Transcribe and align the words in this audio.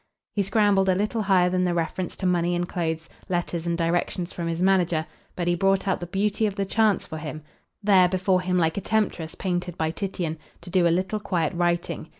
He 0.33 0.41
scrambled 0.41 0.89
a 0.89 0.95
little 0.95 1.21
higher 1.21 1.47
than 1.51 1.63
the 1.63 1.75
reference 1.75 2.15
to 2.15 2.25
money 2.25 2.55
and 2.55 2.67
clothes, 2.67 3.07
letters 3.29 3.67
and 3.67 3.77
directions 3.77 4.33
from 4.33 4.47
his 4.47 4.59
manager; 4.59 5.05
but 5.35 5.47
he 5.47 5.53
brought 5.53 5.87
out 5.87 5.99
the 5.99 6.07
beauty 6.07 6.47
of 6.47 6.55
the 6.55 6.65
chance 6.65 7.05
for 7.05 7.19
him 7.19 7.43
there 7.83 8.09
before 8.09 8.41
him 8.41 8.57
like 8.57 8.77
a 8.77 8.81
temptress 8.81 9.35
painted 9.35 9.77
by 9.77 9.91
Titian 9.91 10.39
to 10.61 10.71
do 10.71 10.87
a 10.87 10.89
little 10.89 11.19
quiet 11.19 11.53
writing. 11.53 12.09